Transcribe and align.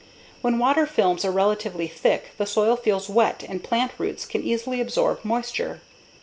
When 0.41 0.57
water 0.57 0.87
films 0.87 1.23
are 1.25 1.31
relatively 1.31 1.87
thick 1.87 2.31
the 2.39 2.47
soil 2.47 2.75
feels 2.75 3.07
wet 3.07 3.43
and 3.47 3.63
plant 3.63 3.91
roots 3.99 4.25
can 4.25 4.41
easily 4.43 4.81
absorb 4.81 5.23
moisture. 5.23 5.79